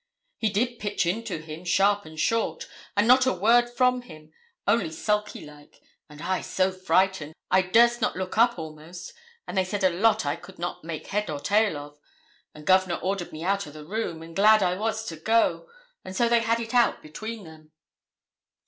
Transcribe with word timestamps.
'He 0.39 0.49
did 0.49 0.79
pitch 0.79 1.05
into 1.05 1.37
him, 1.41 1.63
sharp 1.63 2.05
and 2.05 2.19
short, 2.19 2.67
and 2.97 3.07
not 3.07 3.27
a 3.27 3.33
word 3.33 3.69
from 3.69 4.01
him, 4.01 4.33
only 4.67 4.89
sulky 4.89 5.45
like; 5.45 5.79
and 6.09 6.23
I 6.23 6.41
so 6.41 6.71
frightened, 6.71 7.35
I 7.51 7.61
durst 7.61 8.01
not 8.01 8.15
look 8.15 8.35
up 8.35 8.57
almost; 8.57 9.13
and 9.45 9.55
they 9.55 9.63
said 9.63 9.83
a 9.83 9.91
lot 9.91 10.25
I 10.25 10.37
could 10.37 10.57
not 10.57 10.83
make 10.83 11.05
head 11.05 11.29
or 11.29 11.39
tail 11.39 11.77
of; 11.77 11.99
and 12.55 12.65
Governor 12.65 12.95
ordered 12.95 13.31
me 13.31 13.43
out 13.43 13.67
o' 13.67 13.69
the 13.69 13.85
room, 13.85 14.23
and 14.23 14.35
glad 14.35 14.63
I 14.63 14.75
was 14.75 15.05
to 15.05 15.17
go; 15.17 15.69
and 16.03 16.15
so 16.15 16.27
they 16.27 16.39
had 16.41 16.59
it 16.59 16.73
out 16.73 17.03
between 17.03 17.43
them.' 17.43 17.71